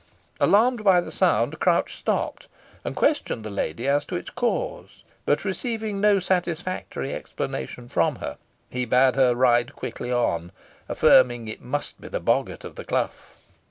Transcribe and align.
Alarmed 0.39 0.83
by 0.83 0.99
the 0.99 1.11
sound, 1.11 1.59
Crouch 1.59 1.95
stopped, 1.95 2.47
and 2.83 2.95
questioned 2.95 3.43
the 3.45 3.51
lady 3.51 3.87
as 3.87 4.03
to 4.05 4.15
its 4.15 4.31
cause; 4.31 5.03
but 5.27 5.45
receiving 5.45 6.01
no 6.01 6.17
satisfactory 6.17 7.13
explanation 7.13 7.87
from 7.87 8.15
her, 8.15 8.39
he 8.71 8.83
bade 8.85 9.13
her 9.13 9.35
ride 9.35 9.75
quickly 9.75 10.11
on, 10.11 10.51
affirming 10.89 11.47
it 11.47 11.61
must 11.61 12.01
be 12.01 12.07
the 12.07 12.19
boggart 12.19 12.63
of 12.63 12.73
the 12.77 12.83
clough. 12.83 13.11